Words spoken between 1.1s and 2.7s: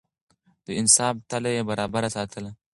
تله يې برابره ساتله.